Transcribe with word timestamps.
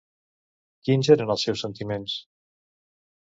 Quins 0.87 1.09
eren 1.15 1.33
els 1.35 1.45
seus 1.47 1.63
sentiments? 1.65 2.15